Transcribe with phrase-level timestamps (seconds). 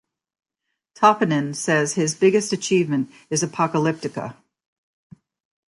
[0.95, 4.35] Toppinen says his biggest achievement is Apocalyptica.